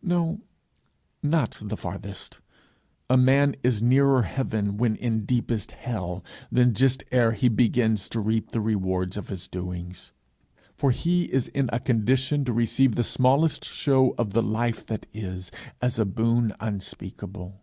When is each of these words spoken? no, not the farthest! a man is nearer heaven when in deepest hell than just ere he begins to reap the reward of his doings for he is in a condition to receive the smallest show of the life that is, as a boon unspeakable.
no, 0.00 0.40
not 1.22 1.58
the 1.60 1.76
farthest! 1.76 2.40
a 3.10 3.18
man 3.18 3.54
is 3.62 3.82
nearer 3.82 4.22
heaven 4.22 4.78
when 4.78 4.96
in 4.96 5.26
deepest 5.26 5.72
hell 5.72 6.24
than 6.50 6.72
just 6.72 7.04
ere 7.12 7.32
he 7.32 7.50
begins 7.50 8.08
to 8.08 8.18
reap 8.18 8.52
the 8.52 8.62
reward 8.62 9.14
of 9.18 9.28
his 9.28 9.46
doings 9.46 10.14
for 10.74 10.90
he 10.90 11.24
is 11.24 11.48
in 11.48 11.68
a 11.70 11.78
condition 11.78 12.46
to 12.46 12.52
receive 12.54 12.94
the 12.94 13.04
smallest 13.04 13.62
show 13.62 14.14
of 14.16 14.32
the 14.32 14.42
life 14.42 14.86
that 14.86 15.04
is, 15.12 15.52
as 15.82 15.98
a 15.98 16.06
boon 16.06 16.54
unspeakable. 16.60 17.60